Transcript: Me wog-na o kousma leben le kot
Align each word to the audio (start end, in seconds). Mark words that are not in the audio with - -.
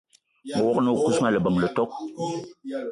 Me 0.55 0.61
wog-na 0.65 0.89
o 0.93 0.99
kousma 1.03 1.27
leben 1.33 1.57
le 1.61 1.67
kot 1.75 1.91